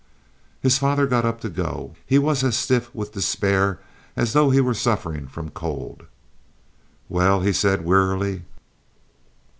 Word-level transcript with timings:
His 0.63 0.79
father 0.79 1.05
got 1.05 1.25
up 1.25 1.41
to 1.41 1.49
go. 1.49 1.93
He 2.07 2.17
was 2.17 2.43
as 2.43 2.57
stiff 2.57 2.89
with 2.95 3.11
despair 3.11 3.79
as 4.15 4.33
though 4.33 4.49
he 4.49 4.59
were 4.59 4.73
suffering 4.73 5.27
from 5.27 5.49
cold. 5.51 6.07
"Well," 7.07 7.41
he 7.41 7.53
said, 7.53 7.85
wearily. 7.85 8.41